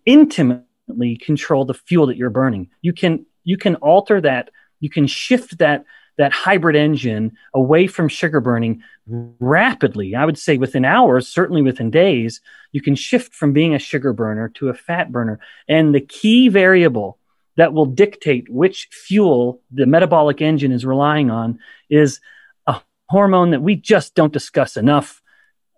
intimately 0.88 1.16
control 1.16 1.64
the 1.64 1.74
fuel 1.74 2.06
that 2.06 2.16
you're 2.16 2.30
burning. 2.30 2.68
You 2.82 2.92
can 2.92 3.26
you 3.44 3.56
can 3.56 3.76
alter 3.76 4.20
that. 4.20 4.50
You 4.80 4.90
can 4.90 5.06
shift 5.06 5.58
that 5.58 5.84
that 6.16 6.32
hybrid 6.32 6.74
engine 6.74 7.32
away 7.54 7.86
from 7.86 8.08
sugar 8.08 8.40
burning 8.40 8.82
rapidly. 9.06 10.16
I 10.16 10.24
would 10.24 10.38
say 10.38 10.58
within 10.58 10.84
hours, 10.84 11.28
certainly 11.28 11.62
within 11.62 11.90
days, 11.90 12.40
you 12.72 12.82
can 12.82 12.96
shift 12.96 13.34
from 13.34 13.52
being 13.52 13.74
a 13.74 13.78
sugar 13.78 14.12
burner 14.12 14.48
to 14.56 14.68
a 14.68 14.74
fat 14.74 15.12
burner. 15.12 15.38
And 15.68 15.94
the 15.94 16.00
key 16.00 16.48
variable 16.48 17.18
that 17.56 17.72
will 17.72 17.86
dictate 17.86 18.48
which 18.48 18.88
fuel 18.90 19.62
the 19.70 19.86
metabolic 19.86 20.40
engine 20.40 20.72
is 20.72 20.84
relying 20.84 21.30
on 21.30 21.60
is 21.88 22.20
a 22.66 22.80
hormone 23.08 23.52
that 23.52 23.62
we 23.62 23.76
just 23.76 24.16
don't 24.16 24.32
discuss 24.32 24.76
enough, 24.76 25.22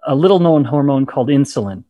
a 0.06 0.14
little 0.14 0.40
known 0.40 0.64
hormone 0.64 1.04
called 1.04 1.28
insulin. 1.28 1.84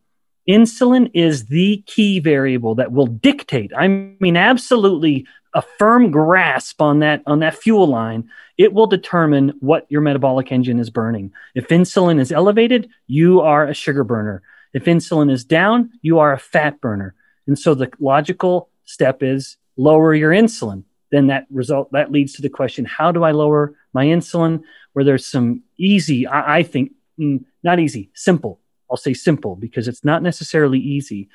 Insulin 0.49 1.11
is 1.13 1.45
the 1.45 1.83
key 1.85 2.19
variable 2.19 2.75
that 2.75 2.91
will 2.91 3.05
dictate, 3.05 3.71
I 3.77 3.87
mean, 3.87 4.37
absolutely 4.37 5.25
a 5.53 5.61
firm 5.61 6.11
grasp 6.11 6.81
on 6.81 6.99
that 6.99 7.21
on 7.27 7.39
that 7.39 7.55
fuel 7.55 7.87
line. 7.87 8.29
It 8.57 8.73
will 8.73 8.87
determine 8.87 9.53
what 9.59 9.85
your 9.89 10.01
metabolic 10.01 10.51
engine 10.51 10.79
is 10.79 10.89
burning. 10.89 11.31
If 11.55 11.67
insulin 11.67 12.19
is 12.19 12.31
elevated 12.31 12.89
you 13.07 13.41
are 13.41 13.67
a 13.67 13.73
sugar 13.73 14.03
burner. 14.03 14.41
If 14.73 14.85
insulin 14.85 15.29
is 15.29 15.43
down 15.43 15.91
you 16.01 16.19
are 16.19 16.31
a 16.31 16.39
fat 16.39 16.79
burner. 16.79 17.15
And 17.47 17.59
so 17.59 17.73
the 17.73 17.91
logical 17.99 18.69
step 18.85 19.21
is 19.21 19.57
lower 19.75 20.15
your 20.15 20.31
insulin. 20.31 20.83
Then 21.11 21.27
that 21.27 21.47
result 21.49 21.91
that 21.91 22.11
leads 22.11 22.33
to 22.33 22.41
the 22.41 22.49
question 22.49 22.85
how 22.85 23.11
do 23.11 23.23
i 23.23 23.31
lower 23.31 23.75
my 23.93 24.05
insulin? 24.05 24.63
Where 24.93 25.03
there's 25.03 25.25
some 25.25 25.63
easy 25.77 26.25
i, 26.27 26.59
I 26.59 26.63
think 26.63 26.93
mm, 27.19 27.43
not 27.61 27.79
easy 27.79 28.09
simple 28.13 28.60
i'll 28.91 28.97
say 28.97 29.13
simple 29.13 29.55
because 29.55 29.87
it's 29.87 30.03
not 30.03 30.21
necessarily 30.21 30.79
easy 30.79 31.29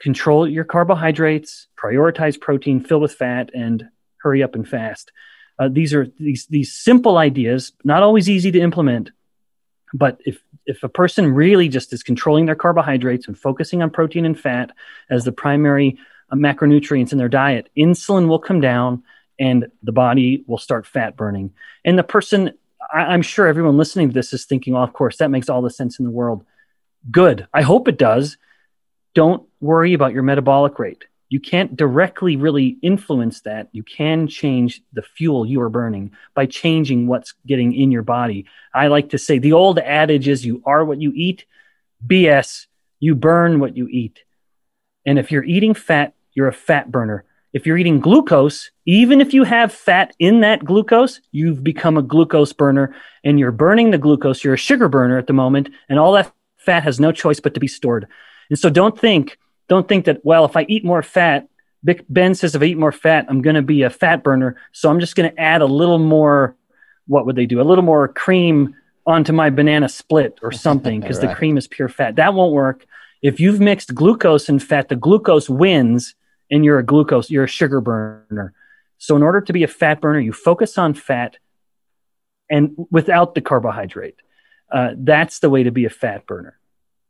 control 0.00 0.48
your 0.48 0.64
carbohydrates, 0.64 1.68
prioritize 1.76 2.40
protein, 2.40 2.80
fill 2.80 3.00
with 3.00 3.12
fat, 3.12 3.50
and 3.54 3.88
hurry 4.16 4.42
up 4.42 4.54
and 4.54 4.66
fast. 4.66 5.12
Uh, 5.58 5.68
these 5.68 5.94
are 5.94 6.06
these 6.18 6.46
these 6.46 6.74
simple 6.74 7.18
ideas, 7.18 7.72
not 7.84 8.02
always 8.02 8.28
easy 8.28 8.50
to 8.50 8.58
implement, 8.58 9.10
but 9.92 10.20
if 10.24 10.42
if 10.66 10.82
a 10.82 10.88
person 10.88 11.32
really 11.32 11.68
just 11.68 11.92
is 11.92 12.02
controlling 12.02 12.46
their 12.46 12.54
carbohydrates 12.54 13.28
and 13.28 13.38
focusing 13.38 13.82
on 13.82 13.90
protein 13.90 14.24
and 14.24 14.40
fat 14.40 14.70
as 15.10 15.24
the 15.24 15.32
primary 15.32 15.98
uh, 16.30 16.36
macronutrients 16.36 17.12
in 17.12 17.18
their 17.18 17.28
diet, 17.28 17.68
insulin 17.76 18.26
will 18.26 18.38
come 18.38 18.60
down 18.60 19.02
and 19.38 19.66
the 19.82 19.92
body 19.92 20.44
will 20.46 20.58
start 20.58 20.86
fat 20.86 21.16
burning. 21.16 21.52
And 21.84 21.98
the 21.98 22.02
person, 22.02 22.52
I, 22.92 23.14
am 23.14 23.22
sure 23.22 23.46
everyone 23.46 23.78
listening 23.78 24.08
to 24.08 24.14
this 24.14 24.32
is 24.32 24.44
thinking, 24.44 24.74
of 24.74 24.92
course, 24.92 25.16
that 25.16 25.30
makes 25.30 25.48
all 25.48 25.62
the 25.62 25.70
sense 25.70 25.98
in 25.98 26.04
the 26.04 26.10
world. 26.10 26.44
Good. 27.10 27.46
I 27.52 27.62
hope 27.62 27.88
it 27.88 27.98
does 27.98 28.36
don't 29.14 29.46
worry 29.60 29.94
about 29.94 30.12
your 30.12 30.22
metabolic 30.22 30.78
rate. 30.78 31.04
You 31.28 31.40
can't 31.40 31.76
directly 31.76 32.36
really 32.36 32.78
influence 32.82 33.40
that. 33.42 33.68
You 33.72 33.82
can 33.82 34.26
change 34.26 34.82
the 34.92 35.02
fuel 35.02 35.46
you 35.46 35.60
are 35.60 35.68
burning 35.68 36.12
by 36.34 36.46
changing 36.46 37.06
what's 37.06 37.34
getting 37.46 37.72
in 37.72 37.92
your 37.92 38.02
body. 38.02 38.46
I 38.74 38.88
like 38.88 39.10
to 39.10 39.18
say 39.18 39.38
the 39.38 39.52
old 39.52 39.78
adage 39.78 40.26
is 40.26 40.44
you 40.44 40.62
are 40.66 40.84
what 40.84 41.00
you 41.00 41.12
eat. 41.14 41.44
BS, 42.04 42.66
you 42.98 43.14
burn 43.14 43.60
what 43.60 43.76
you 43.76 43.86
eat. 43.88 44.24
And 45.06 45.18
if 45.18 45.30
you're 45.30 45.44
eating 45.44 45.74
fat, 45.74 46.14
you're 46.34 46.48
a 46.48 46.52
fat 46.52 46.90
burner. 46.90 47.24
If 47.52 47.66
you're 47.66 47.78
eating 47.78 48.00
glucose, 48.00 48.70
even 48.86 49.20
if 49.20 49.34
you 49.34 49.44
have 49.44 49.72
fat 49.72 50.14
in 50.18 50.40
that 50.40 50.64
glucose, 50.64 51.20
you've 51.32 51.64
become 51.64 51.96
a 51.96 52.02
glucose 52.02 52.52
burner 52.52 52.94
and 53.24 53.38
you're 53.38 53.52
burning 53.52 53.90
the 53.90 53.98
glucose. 53.98 54.42
You're 54.44 54.54
a 54.54 54.58
sugar 54.58 54.88
burner 54.88 55.18
at 55.18 55.26
the 55.26 55.32
moment, 55.32 55.68
and 55.88 55.98
all 55.98 56.12
that 56.12 56.32
fat 56.60 56.82
has 56.84 57.00
no 57.00 57.12
choice 57.12 57.40
but 57.40 57.54
to 57.54 57.60
be 57.60 57.68
stored. 57.68 58.06
And 58.48 58.58
so 58.58 58.70
don't 58.70 58.98
think, 58.98 59.38
don't 59.68 59.88
think 59.88 60.04
that, 60.04 60.24
well, 60.24 60.44
if 60.44 60.56
I 60.56 60.62
eat 60.68 60.84
more 60.84 61.02
fat, 61.02 61.48
Ben 62.08 62.34
says 62.34 62.54
if 62.54 62.62
I 62.62 62.66
eat 62.66 62.78
more 62.78 62.92
fat, 62.92 63.26
I'm 63.28 63.42
going 63.42 63.56
to 63.56 63.62
be 63.62 63.82
a 63.82 63.90
fat 63.90 64.22
burner. 64.22 64.56
So 64.72 64.90
I'm 64.90 65.00
just 65.00 65.16
going 65.16 65.30
to 65.30 65.40
add 65.40 65.62
a 65.62 65.66
little 65.66 65.98
more, 65.98 66.56
what 67.06 67.26
would 67.26 67.36
they 67.36 67.46
do? 67.46 67.60
A 67.60 67.64
little 67.64 67.84
more 67.84 68.08
cream 68.08 68.74
onto 69.06 69.32
my 69.32 69.50
banana 69.50 69.88
split 69.88 70.38
or 70.42 70.52
something 70.66 71.00
because 71.00 71.18
right. 71.18 71.28
the 71.28 71.34
cream 71.34 71.56
is 71.56 71.66
pure 71.66 71.88
fat. 71.88 72.16
That 72.16 72.34
won't 72.34 72.52
work. 72.52 72.84
If 73.22 73.40
you've 73.40 73.60
mixed 73.60 73.94
glucose 73.94 74.48
and 74.48 74.62
fat, 74.62 74.88
the 74.88 74.96
glucose 74.96 75.48
wins 75.48 76.14
and 76.50 76.64
you're 76.64 76.78
a 76.78 76.84
glucose, 76.84 77.30
you're 77.30 77.44
a 77.44 77.48
sugar 77.48 77.80
burner. 77.80 78.52
So 78.98 79.16
in 79.16 79.22
order 79.22 79.40
to 79.40 79.52
be 79.52 79.62
a 79.62 79.68
fat 79.68 80.00
burner, 80.00 80.20
you 80.20 80.32
focus 80.32 80.76
on 80.76 80.94
fat 80.94 81.36
and 82.50 82.74
without 82.90 83.34
the 83.34 83.40
carbohydrate. 83.40 84.16
Uh, 84.70 84.90
that's 84.96 85.40
the 85.40 85.50
way 85.50 85.62
to 85.62 85.70
be 85.70 85.84
a 85.84 85.90
fat 85.90 86.26
burner. 86.26 86.58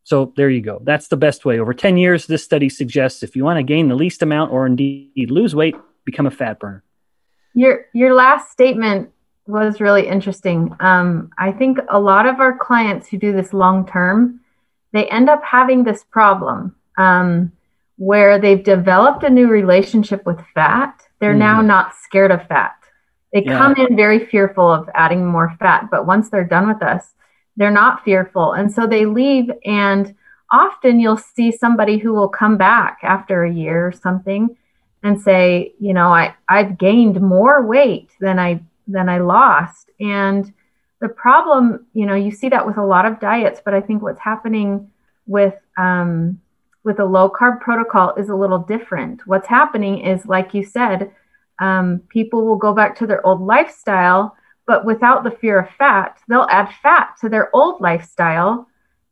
So 0.04 0.32
there 0.36 0.50
you 0.50 0.60
go. 0.60 0.80
That's 0.82 1.08
the 1.08 1.16
best 1.16 1.44
way. 1.44 1.60
Over 1.60 1.74
10 1.74 1.96
years, 1.96 2.26
this 2.26 2.42
study 2.42 2.68
suggests 2.68 3.22
if 3.22 3.36
you 3.36 3.44
want 3.44 3.58
to 3.58 3.62
gain 3.62 3.88
the 3.88 3.94
least 3.94 4.22
amount 4.22 4.52
or 4.52 4.66
indeed 4.66 5.30
lose 5.30 5.54
weight, 5.54 5.76
become 6.04 6.26
a 6.26 6.30
fat 6.30 6.58
burner. 6.58 6.82
Your 7.54 7.86
your 7.92 8.14
last 8.14 8.50
statement 8.50 9.10
was 9.46 9.80
really 9.80 10.06
interesting. 10.06 10.74
Um, 10.80 11.30
I 11.38 11.52
think 11.52 11.78
a 11.88 11.98
lot 11.98 12.26
of 12.26 12.40
our 12.40 12.56
clients 12.56 13.08
who 13.08 13.18
do 13.18 13.32
this 13.32 13.52
long 13.52 13.86
term, 13.86 14.40
they 14.92 15.06
end 15.08 15.28
up 15.28 15.42
having 15.44 15.84
this 15.84 16.04
problem 16.04 16.76
um, 16.96 17.52
where 17.96 18.38
they've 18.38 18.62
developed 18.62 19.24
a 19.24 19.30
new 19.30 19.48
relationship 19.48 20.24
with 20.24 20.40
fat. 20.54 21.02
They're 21.20 21.34
mm. 21.34 21.38
now 21.38 21.60
not 21.60 21.94
scared 21.96 22.30
of 22.30 22.46
fat. 22.46 22.76
They 23.32 23.44
yeah. 23.44 23.58
come 23.58 23.74
in 23.76 23.96
very 23.96 24.26
fearful 24.26 24.70
of 24.70 24.88
adding 24.94 25.26
more 25.26 25.54
fat, 25.58 25.88
but 25.90 26.06
once 26.06 26.30
they're 26.30 26.44
done 26.44 26.66
with 26.66 26.82
us, 26.82 27.14
they're 27.56 27.70
not 27.70 28.04
fearful. 28.04 28.52
And 28.52 28.72
so 28.72 28.86
they 28.86 29.06
leave. 29.06 29.50
And 29.64 30.14
often 30.50 31.00
you'll 31.00 31.16
see 31.16 31.52
somebody 31.52 31.98
who 31.98 32.12
will 32.12 32.28
come 32.28 32.56
back 32.56 32.98
after 33.02 33.44
a 33.44 33.52
year 33.52 33.86
or 33.86 33.92
something 33.92 34.56
and 35.02 35.20
say, 35.20 35.74
you 35.78 35.94
know, 35.94 36.08
I, 36.12 36.34
I've 36.48 36.78
gained 36.78 37.20
more 37.20 37.66
weight 37.66 38.10
than 38.20 38.38
I 38.38 38.60
than 38.86 39.08
I 39.08 39.18
lost. 39.18 39.90
And 40.00 40.52
the 41.00 41.08
problem, 41.08 41.86
you 41.94 42.06
know, 42.06 42.14
you 42.14 42.30
see 42.30 42.48
that 42.48 42.66
with 42.66 42.76
a 42.76 42.84
lot 42.84 43.06
of 43.06 43.20
diets, 43.20 43.60
but 43.64 43.72
I 43.72 43.80
think 43.80 44.02
what's 44.02 44.20
happening 44.20 44.90
with 45.26 45.54
um, 45.78 46.40
with 46.84 46.98
a 46.98 47.04
low 47.04 47.30
carb 47.30 47.60
protocol 47.60 48.14
is 48.16 48.28
a 48.28 48.34
little 48.34 48.58
different. 48.58 49.26
What's 49.26 49.46
happening 49.46 50.00
is, 50.00 50.26
like 50.26 50.54
you 50.54 50.64
said, 50.64 51.12
um, 51.58 52.00
people 52.08 52.44
will 52.44 52.56
go 52.56 52.74
back 52.74 52.96
to 52.98 53.06
their 53.06 53.24
old 53.24 53.40
lifestyle, 53.40 54.36
but 54.66 54.84
without 54.84 55.24
the 55.24 55.30
fear 55.30 55.60
of 55.60 55.70
fat, 55.76 56.18
they'll 56.28 56.46
add 56.50 56.72
fat 56.82 57.14
to 57.20 57.28
their 57.28 57.54
old 57.54 57.80
lifestyle. 57.80 58.66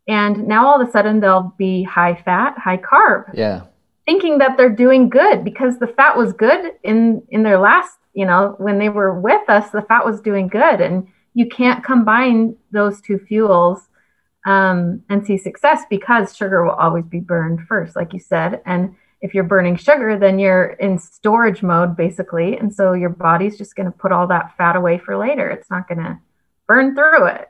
And 0.07 0.47
now 0.47 0.67
all 0.67 0.81
of 0.81 0.89
a 0.89 0.91
sudden 0.91 1.21
they'll 1.21 1.55
be 1.59 1.83
high 1.83 2.21
fat, 2.25 2.57
high 2.59 2.79
carb. 2.79 3.31
Yeah. 3.35 3.65
Thinking 4.07 4.39
that 4.39 4.57
they're 4.57 4.71
doing 4.71 5.09
good 5.11 5.45
because 5.45 5.79
the 5.79 5.87
fat 5.87 6.17
was 6.17 6.33
good 6.33 6.73
in 6.83 7.23
in 7.29 7.43
their 7.43 7.59
last, 7.59 7.99
you 8.15 8.25
know, 8.25 8.55
when 8.59 8.79
they 8.79 8.89
were 8.89 9.21
with 9.21 9.49
us, 9.51 9.71
the 9.71 9.83
fat 9.83 10.05
was 10.05 10.21
doing 10.21 10.49
good. 10.49 10.81
And 10.81 11.09
you 11.35 11.47
can't 11.47 11.85
combine 11.85 12.57
those 12.73 13.01
two 13.01 13.19
fuels 13.19 13.89
um, 14.47 15.03
and 15.11 15.27
see 15.27 15.37
success 15.37 15.83
because 15.91 16.35
sugar 16.35 16.65
will 16.65 16.73
always 16.73 17.05
be 17.05 17.21
burned 17.21 17.61
first, 17.69 17.97
like 17.97 18.13
you 18.13 18.19
said. 18.19 18.63
And 18.65 18.97
if 19.21 19.35
you're 19.35 19.45
burning 19.45 19.77
sugar, 19.77 20.19
then 20.19 20.39
you're 20.39 20.67
in 20.67 20.99
storage 20.99 21.63
mode 21.63 21.97
basically. 21.97 22.57
And 22.57 22.73
so 22.73 22.93
your 22.93 23.11
body's 23.11 23.59
just 23.59 23.75
going 23.75 23.91
to 23.91 23.97
put 23.97 24.13
all 24.13 24.27
that 24.29 24.57
fat 24.57 24.77
away 24.77 24.99
for 24.99 25.17
later. 25.17 25.49
It's 25.51 25.71
not 25.71 25.89
going 25.89 25.99
to 25.99 26.19
burn 26.67 26.95
through 26.95 27.27
it. 27.27 27.49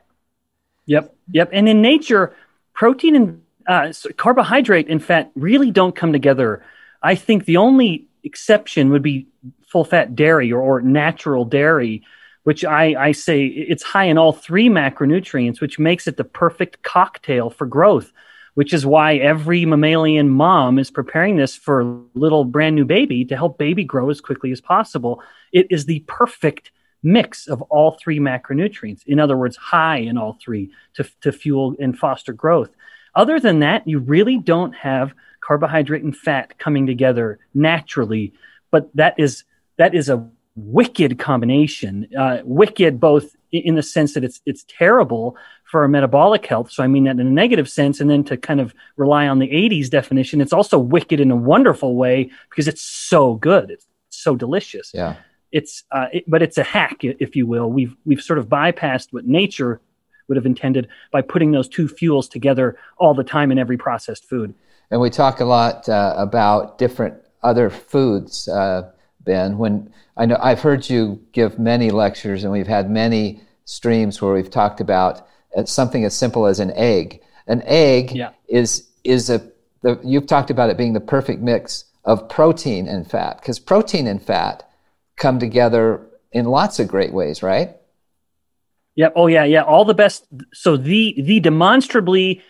Yep. 0.85 1.15
Yep. 1.31 1.49
And 1.53 1.69
in 1.69 1.81
nature, 1.81 2.35
protein 2.73 3.15
and 3.15 3.41
uh, 3.67 3.93
carbohydrate 4.17 4.89
and 4.89 5.03
fat 5.03 5.31
really 5.35 5.69
don't 5.69 5.95
come 5.95 6.11
together. 6.11 6.63
I 7.03 7.15
think 7.15 7.45
the 7.45 7.57
only 7.57 8.07
exception 8.23 8.89
would 8.89 9.03
be 9.03 9.27
full 9.67 9.85
fat 9.85 10.15
dairy 10.15 10.51
or, 10.51 10.61
or 10.61 10.81
natural 10.81 11.45
dairy 11.45 12.03
which 12.43 12.65
I, 12.65 12.95
I 12.97 13.11
say 13.11 13.45
it's 13.45 13.83
high 13.83 14.05
in 14.05 14.17
all 14.17 14.33
three 14.33 14.69
macronutrients, 14.69 15.61
which 15.61 15.77
makes 15.77 16.07
it 16.07 16.17
the 16.17 16.23
perfect 16.23 16.81
cocktail 16.81 17.49
for 17.49 17.67
growth, 17.67 18.11
which 18.53 18.73
is 18.73 18.85
why 18.85 19.15
every 19.15 19.65
mammalian 19.65 20.29
mom 20.29 20.79
is 20.79 20.91
preparing 20.91 21.37
this 21.37 21.55
for 21.55 22.01
little 22.13 22.45
brand 22.45 22.75
new 22.75 22.85
baby 22.85 23.25
to 23.25 23.35
help 23.35 23.57
baby 23.57 23.83
grow 23.83 24.09
as 24.09 24.21
quickly 24.21 24.51
as 24.51 24.61
possible. 24.61 25.21
It 25.51 25.67
is 25.69 25.85
the 25.85 26.01
perfect 26.07 26.71
mix 27.03 27.47
of 27.47 27.61
all 27.63 27.91
three 27.91 28.19
macronutrients. 28.19 29.03
In 29.05 29.19
other 29.19 29.37
words, 29.37 29.55
high 29.55 29.97
in 29.97 30.17
all 30.17 30.37
three 30.41 30.71
to, 30.95 31.09
to 31.21 31.31
fuel 31.31 31.75
and 31.79 31.97
foster 31.97 32.33
growth. 32.33 32.71
Other 33.15 33.39
than 33.39 33.59
that, 33.59 33.87
you 33.87 33.99
really 33.99 34.37
don't 34.37 34.75
have 34.75 35.13
carbohydrate 35.41 36.03
and 36.03 36.15
fat 36.15 36.57
coming 36.59 36.85
together 36.85 37.39
naturally, 37.53 38.33
but 38.71 38.89
that 38.95 39.15
is 39.17 39.43
that 39.77 39.95
is 39.95 40.09
a 40.09 40.29
wicked 40.65 41.19
combination. 41.19 42.07
Uh, 42.17 42.39
wicked 42.43 42.99
both 42.99 43.35
in 43.51 43.75
the 43.75 43.83
sense 43.83 44.13
that 44.13 44.23
it's 44.23 44.41
it's 44.45 44.65
terrible 44.67 45.35
for 45.65 45.81
our 45.81 45.87
metabolic 45.87 46.45
health. 46.45 46.71
So 46.71 46.83
I 46.83 46.87
mean 46.87 47.05
that 47.05 47.19
in 47.19 47.27
a 47.27 47.31
negative 47.31 47.69
sense, 47.69 47.99
and 47.99 48.09
then 48.09 48.23
to 48.25 48.37
kind 48.37 48.59
of 48.59 48.73
rely 48.97 49.27
on 49.27 49.39
the 49.39 49.47
'80s 49.47 49.89
definition, 49.89 50.41
it's 50.41 50.53
also 50.53 50.77
wicked 50.77 51.19
in 51.19 51.31
a 51.31 51.35
wonderful 51.35 51.95
way 51.95 52.31
because 52.49 52.67
it's 52.67 52.81
so 52.81 53.35
good. 53.35 53.71
It's 53.71 53.87
so 54.09 54.35
delicious. 54.35 54.91
Yeah. 54.93 55.15
It's 55.51 55.83
uh, 55.91 56.07
it, 56.13 56.25
but 56.27 56.41
it's 56.41 56.57
a 56.57 56.63
hack, 56.63 57.03
if 57.03 57.35
you 57.35 57.47
will. 57.47 57.71
We've 57.71 57.95
we've 58.05 58.21
sort 58.21 58.39
of 58.39 58.47
bypassed 58.47 59.07
what 59.11 59.25
nature 59.25 59.81
would 60.27 60.35
have 60.35 60.45
intended 60.45 60.87
by 61.11 61.21
putting 61.21 61.51
those 61.51 61.67
two 61.67 61.87
fuels 61.87 62.27
together 62.27 62.77
all 62.97 63.15
the 63.15 63.23
time 63.23 63.51
in 63.51 63.57
every 63.57 63.77
processed 63.77 64.25
food. 64.25 64.53
And 64.91 65.01
we 65.01 65.09
talk 65.09 65.39
a 65.39 65.45
lot 65.45 65.89
uh, 65.89 66.13
about 66.17 66.77
different 66.77 67.15
other 67.41 67.69
foods. 67.69 68.47
Uh, 68.47 68.91
Ben. 69.21 69.57
When 69.57 69.91
I 70.17 70.25
know 70.25 70.37
I've 70.41 70.61
heard 70.61 70.89
you 70.89 71.21
give 71.31 71.59
many 71.59 71.91
lectures, 71.91 72.43
and 72.43 72.51
we've 72.51 72.67
had 72.67 72.89
many 72.89 73.41
streams 73.65 74.21
where 74.21 74.33
we've 74.33 74.49
talked 74.49 74.81
about 74.81 75.27
uh, 75.55 75.65
something 75.65 76.03
as 76.03 76.15
simple 76.15 76.45
as 76.45 76.59
an 76.59 76.71
egg. 76.71 77.21
An 77.47 77.61
egg 77.65 78.11
yeah. 78.11 78.31
is 78.47 78.87
is 79.03 79.29
a 79.29 79.41
the, 79.81 79.99
you've 80.03 80.27
talked 80.27 80.49
about 80.49 80.69
it 80.69 80.77
being 80.77 80.93
the 80.93 80.99
perfect 80.99 81.41
mix 81.41 81.85
of 82.03 82.27
protein 82.29 82.87
and 82.87 83.09
fat 83.09 83.39
because 83.39 83.59
protein 83.59 84.07
and 84.07 84.21
fat 84.21 84.69
come 85.15 85.39
together 85.39 86.05
in 86.31 86.45
lots 86.45 86.79
of 86.79 86.87
great 86.87 87.13
ways, 87.13 87.41
right? 87.41 87.75
Yeah. 88.95 89.09
Oh 89.15 89.27
yeah. 89.27 89.45
Yeah. 89.45 89.63
All 89.63 89.85
the 89.85 89.93
best. 89.93 90.25
So 90.53 90.77
the 90.77 91.15
the 91.21 91.39
demonstrably 91.39 92.41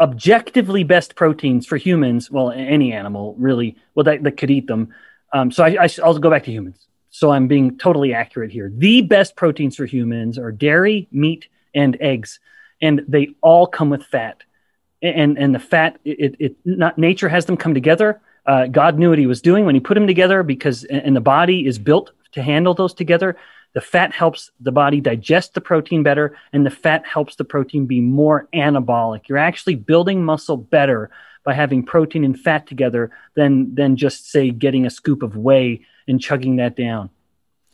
objectively 0.00 0.82
best 0.82 1.14
proteins 1.14 1.66
for 1.66 1.76
humans, 1.76 2.30
well, 2.30 2.50
any 2.50 2.92
animal 2.92 3.34
really, 3.38 3.76
well, 3.94 4.04
that, 4.04 4.22
that 4.22 4.38
could 4.38 4.50
eat 4.50 4.66
them, 4.66 4.94
um, 5.32 5.50
so 5.50 5.64
I, 5.64 5.84
I, 5.84 5.88
I'll 6.02 6.18
go 6.18 6.30
back 6.30 6.44
to 6.44 6.52
humans. 6.52 6.86
So 7.10 7.32
I'm 7.32 7.48
being 7.48 7.76
totally 7.76 8.14
accurate 8.14 8.52
here. 8.52 8.70
The 8.72 9.02
best 9.02 9.36
proteins 9.36 9.76
for 9.76 9.84
humans 9.84 10.38
are 10.38 10.52
dairy, 10.52 11.08
meat, 11.10 11.48
and 11.74 11.96
eggs, 12.00 12.38
and 12.80 13.02
they 13.08 13.34
all 13.40 13.66
come 13.66 13.90
with 13.90 14.04
fat. 14.04 14.42
And 15.02 15.38
and 15.38 15.54
the 15.54 15.58
fat, 15.58 15.98
it, 16.04 16.36
it 16.38 16.56
not 16.64 16.98
nature 16.98 17.28
has 17.28 17.46
them 17.46 17.56
come 17.56 17.74
together. 17.74 18.20
Uh, 18.46 18.66
God 18.66 18.98
knew 18.98 19.10
what 19.10 19.18
He 19.18 19.26
was 19.26 19.42
doing 19.42 19.64
when 19.64 19.74
He 19.74 19.80
put 19.80 19.94
them 19.94 20.06
together 20.06 20.42
because, 20.42 20.84
and 20.84 21.16
the 21.16 21.20
body 21.20 21.66
is 21.66 21.78
built 21.78 22.12
to 22.32 22.42
handle 22.42 22.74
those 22.74 22.94
together. 22.94 23.36
The 23.72 23.80
fat 23.80 24.12
helps 24.12 24.50
the 24.60 24.72
body 24.72 25.00
digest 25.00 25.54
the 25.54 25.60
protein 25.60 26.02
better, 26.02 26.36
and 26.52 26.66
the 26.66 26.70
fat 26.70 27.06
helps 27.06 27.36
the 27.36 27.44
protein 27.44 27.86
be 27.86 28.00
more 28.00 28.48
anabolic. 28.54 29.28
You're 29.28 29.38
actually 29.38 29.76
building 29.76 30.24
muscle 30.24 30.56
better 30.56 31.10
by 31.44 31.54
having 31.54 31.84
protein 31.84 32.24
and 32.24 32.38
fat 32.38 32.66
together 32.66 33.10
than 33.34 33.74
than 33.74 33.96
just 33.96 34.30
say 34.30 34.50
getting 34.50 34.86
a 34.86 34.90
scoop 34.90 35.22
of 35.22 35.36
whey 35.36 35.80
and 36.06 36.20
chugging 36.20 36.56
that 36.56 36.76
down. 36.76 37.10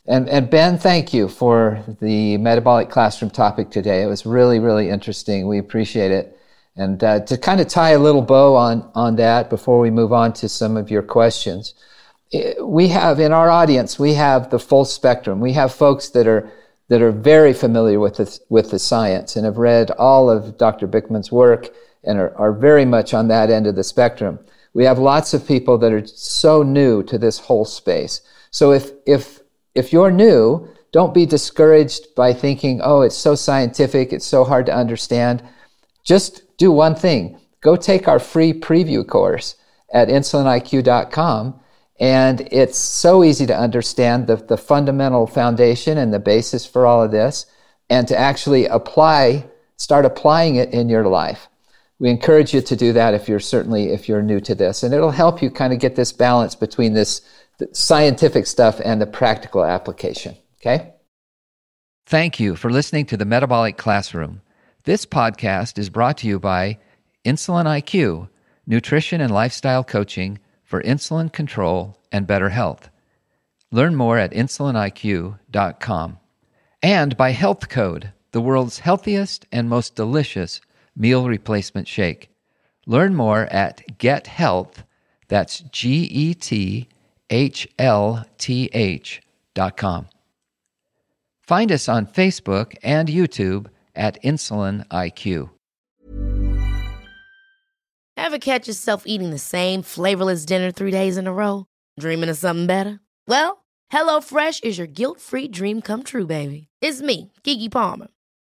And, 0.07 0.29
and 0.29 0.49
Ben, 0.49 0.77
thank 0.77 1.13
you 1.13 1.27
for 1.27 1.83
the 1.99 2.37
metabolic 2.37 2.89
classroom 2.89 3.29
topic 3.29 3.69
today. 3.69 4.03
It 4.03 4.05
was 4.05 4.25
really, 4.25 4.59
really 4.59 4.89
interesting. 4.89 5.47
We 5.47 5.57
appreciate 5.57 6.11
it. 6.11 6.39
And 6.77 7.03
uh, 7.03 7.19
to 7.21 7.37
kind 7.37 7.59
of 7.59 7.67
tie 7.67 7.89
a 7.89 7.99
little 7.99 8.21
bow 8.21 8.55
on, 8.55 8.89
on 8.95 9.17
that 9.17 9.49
before 9.49 9.79
we 9.79 9.89
move 9.89 10.13
on 10.13 10.31
to 10.33 10.47
some 10.47 10.77
of 10.77 10.89
your 10.89 11.01
questions, 11.01 11.73
eh, 12.31 12.53
we 12.61 12.87
have 12.87 13.19
in 13.19 13.33
our 13.33 13.49
audience, 13.49 13.99
we 13.99 14.13
have 14.13 14.49
the 14.49 14.59
full 14.59 14.85
spectrum. 14.85 15.41
We 15.41 15.53
have 15.53 15.73
folks 15.73 16.09
that 16.09 16.27
are 16.27 16.49
that 16.89 17.01
are 17.01 17.11
very 17.11 17.51
familiar 17.51 17.99
with 17.99 18.15
the, 18.15 18.39
with 18.47 18.71
the 18.71 18.79
science 18.79 19.35
and 19.35 19.45
have 19.45 19.57
read 19.57 19.91
all 19.91 20.29
of 20.29 20.57
Dr. 20.57 20.87
Bikman's 20.87 21.29
work 21.29 21.69
and 22.07 22.19
are, 22.19 22.35
are 22.37 22.53
very 22.53 22.85
much 22.85 23.13
on 23.13 23.27
that 23.27 23.51
end 23.51 23.67
of 23.67 23.75
the 23.75 23.83
spectrum. 23.83 24.39
We 24.73 24.85
have 24.85 24.97
lots 24.97 25.33
of 25.33 25.47
people 25.47 25.77
that 25.79 25.91
are 25.91 26.05
so 26.07 26.63
new 26.63 27.03
to 27.03 27.17
this 27.17 27.37
whole 27.37 27.65
space. 27.65 28.21
So 28.49 28.71
if, 28.71 28.91
if, 29.05 29.41
if 29.75 29.91
you're 29.91 30.11
new, 30.11 30.67
don't 30.91 31.13
be 31.13 31.25
discouraged 31.25 32.15
by 32.15 32.33
thinking, 32.33 32.79
oh, 32.81 33.01
it's 33.01 33.17
so 33.17 33.35
scientific, 33.35 34.13
it's 34.13 34.25
so 34.25 34.43
hard 34.45 34.65
to 34.67 34.75
understand. 34.75 35.43
Just 36.03 36.57
do 36.57 36.71
one 36.71 36.95
thing. 36.95 37.39
Go 37.61 37.75
take 37.75 38.07
our 38.07 38.19
free 38.19 38.53
preview 38.53 39.05
course 39.05 39.55
at 39.93 40.07
insuliniq.com. 40.07 41.59
And 41.99 42.41
it's 42.51 42.77
so 42.77 43.23
easy 43.23 43.45
to 43.47 43.57
understand 43.57 44.27
the, 44.27 44.37
the 44.37 44.57
fundamental 44.57 45.27
foundation 45.27 45.97
and 45.97 46.13
the 46.13 46.19
basis 46.19 46.65
for 46.65 46.85
all 46.85 47.03
of 47.03 47.11
this, 47.11 47.47
and 47.89 48.07
to 48.07 48.15
actually 48.15 48.67
apply, 48.67 49.45
start 49.77 50.05
applying 50.05 50.55
it 50.57 50.71
in 50.71 50.89
your 50.89 51.07
life 51.07 51.49
we 51.99 52.09
encourage 52.09 52.53
you 52.53 52.61
to 52.61 52.75
do 52.75 52.93
that 52.93 53.13
if 53.13 53.27
you're 53.27 53.39
certainly 53.39 53.89
if 53.89 54.07
you're 54.07 54.21
new 54.21 54.39
to 54.41 54.55
this. 54.55 54.83
And 54.83 54.93
it'll 54.93 55.11
help 55.11 55.41
you 55.41 55.49
kind 55.49 55.73
of 55.73 55.79
get 55.79 55.95
this 55.95 56.11
balance 56.11 56.55
between 56.55 56.93
this 56.93 57.21
scientific 57.73 58.45
stuff 58.45 58.79
and 58.83 59.01
the 59.01 59.07
practical 59.07 59.63
application 59.63 60.35
okay? 60.67 60.93
Thank 62.05 62.39
you 62.39 62.55
for 62.55 62.69
listening 62.69 63.05
to 63.07 63.17
the 63.17 63.25
metabolic 63.25 63.77
classroom. 63.77 64.41
This 64.83 65.05
podcast 65.05 65.77
is 65.77 65.89
brought 65.89 66.17
to 66.19 66.27
you 66.27 66.39
by 66.39 66.79
insulin 67.25 67.65
iq 67.65 68.29
nutrition 68.65 69.21
and 69.21 69.33
lifestyle 69.33 69.83
coaching 69.83 70.39
for 70.63 70.81
insulin 70.83 71.31
control 71.31 71.97
and 72.11 72.27
better 72.27 72.49
health. 72.49 72.89
Learn 73.71 73.95
more 73.95 74.17
at 74.17 74.31
insuliniq.com 74.31 76.19
and 76.83 77.17
by 77.17 77.31
health 77.31 77.69
code 77.69 78.11
the 78.31 78.41
world's 78.41 78.79
healthiest 78.79 79.45
and 79.51 79.69
most 79.69 79.95
delicious 79.95 80.61
meal 80.97 81.27
replacement 81.27 81.87
shake. 81.87 82.29
Learn 82.85 83.15
more 83.15 83.45
at 83.45 83.97
Get 83.97 84.27
Health, 84.27 84.83
that's 85.27 85.59
G 85.71 86.03
E 86.03 86.33
T 86.33 86.87
H 87.29 87.67
L 87.77 88.25
T 88.37 88.69
H 88.73 89.21
dot 89.53 89.77
com. 89.77 90.07
Find 91.41 91.71
us 91.71 91.87
on 91.87 92.07
Facebook 92.07 92.75
and 92.83 93.07
YouTube 93.07 93.67
at 93.95 94.21
Insulin 94.23 94.85
IQ. 94.87 95.49
Ever 98.17 98.39
catch 98.39 98.67
yourself 98.67 99.03
eating 99.05 99.29
the 99.29 99.37
same 99.37 99.81
flavorless 99.83 100.43
dinner 100.43 100.71
three 100.71 100.91
days 100.91 101.17
in 101.17 101.27
a 101.27 101.33
row? 101.33 101.65
Dreaming 101.99 102.29
of 102.29 102.37
something 102.37 102.67
better? 102.67 102.99
Well, 103.27 103.63
HelloFresh 103.93 104.63
is 104.63 104.77
your 104.77 104.87
guilt 104.87 105.21
free 105.21 105.47
dream 105.47 105.81
come 105.81 106.03
true, 106.03 106.25
baby. 106.25 106.67
It's 106.81 107.01
me, 107.01 107.31
Keke 107.43 107.71
Palmer. 107.71 108.07